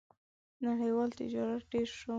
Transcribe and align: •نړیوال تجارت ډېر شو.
•نړیوال 0.65 1.09
تجارت 1.19 1.63
ډېر 1.71 1.87
شو. 1.97 2.09